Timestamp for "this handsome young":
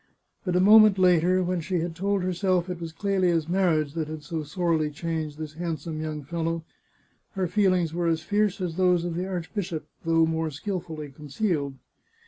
5.37-6.23